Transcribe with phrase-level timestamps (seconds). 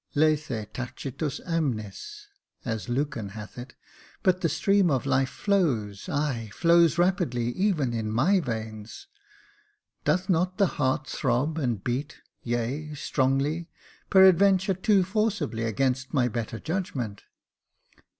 [0.15, 2.25] 'Lethe tacitus amnis^
[2.65, 3.75] as Lucan hath it;
[4.23, 9.05] but the stream of life flows— ay, flows rapidly— even in my veins.
[10.03, 13.69] Doth not the heart throb and beat— yea, strongly—
[14.09, 17.21] peradventure too forcibly against my better judgment